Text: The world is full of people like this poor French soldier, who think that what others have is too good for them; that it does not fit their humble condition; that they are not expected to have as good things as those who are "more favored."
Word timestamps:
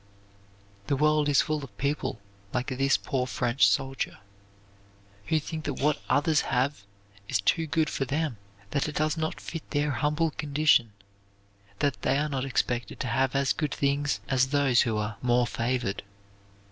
The 0.87 0.95
world 0.95 1.29
is 1.29 1.43
full 1.43 1.63
of 1.63 1.77
people 1.77 2.19
like 2.55 2.69
this 2.75 2.97
poor 2.97 3.27
French 3.27 3.67
soldier, 3.67 4.17
who 5.27 5.39
think 5.39 5.65
that 5.65 5.75
what 5.75 6.01
others 6.09 6.41
have 6.41 6.81
is 7.27 7.39
too 7.39 7.67
good 7.67 7.87
for 7.87 8.05
them; 8.05 8.37
that 8.71 8.87
it 8.89 8.95
does 8.95 9.15
not 9.15 9.39
fit 9.39 9.61
their 9.69 9.91
humble 9.91 10.31
condition; 10.31 10.93
that 11.77 12.01
they 12.01 12.17
are 12.17 12.29
not 12.29 12.45
expected 12.45 12.99
to 13.01 13.07
have 13.09 13.35
as 13.35 13.53
good 13.53 13.75
things 13.75 14.21
as 14.27 14.47
those 14.47 14.81
who 14.81 14.97
are 14.97 15.17
"more 15.21 15.45
favored." 15.45 16.01